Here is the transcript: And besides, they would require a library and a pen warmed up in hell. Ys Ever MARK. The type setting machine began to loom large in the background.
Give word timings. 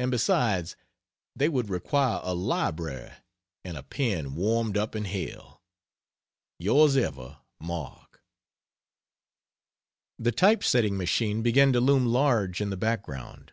And 0.00 0.10
besides, 0.10 0.74
they 1.36 1.48
would 1.48 1.70
require 1.70 2.18
a 2.24 2.34
library 2.34 3.12
and 3.64 3.76
a 3.76 3.84
pen 3.84 4.34
warmed 4.34 4.76
up 4.76 4.96
in 4.96 5.04
hell. 5.04 5.62
Ys 6.60 6.96
Ever 6.96 7.38
MARK. 7.60 8.20
The 10.18 10.32
type 10.32 10.64
setting 10.64 10.96
machine 10.96 11.40
began 11.42 11.72
to 11.72 11.80
loom 11.80 12.04
large 12.06 12.60
in 12.60 12.70
the 12.70 12.76
background. 12.76 13.52